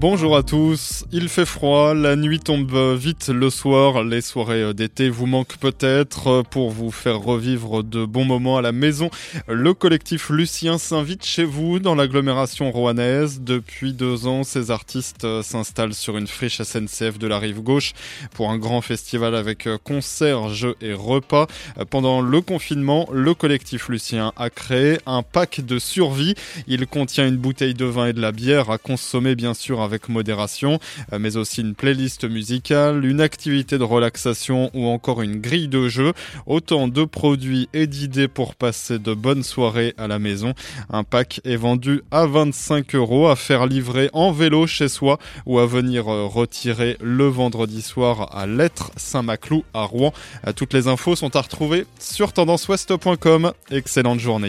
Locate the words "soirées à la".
39.42-40.18